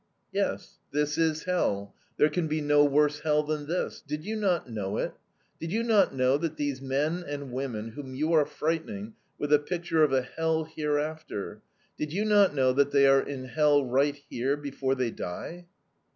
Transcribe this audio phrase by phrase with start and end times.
[0.33, 1.93] "'Yes, this is hell.
[2.17, 4.01] There can be no worse hell than this.
[4.01, 5.13] Did you not know it?
[5.59, 9.59] Did you not know that these men and women whom you are frightening with the
[9.59, 11.61] picture of a hell hereafter
[11.99, 15.67] did you not know that they are in hell right here, before they die?'"